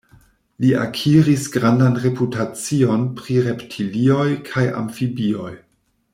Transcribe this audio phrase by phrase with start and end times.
[0.61, 5.53] Li akiris grandan reputacion pri reptilioj kaj amfibioj.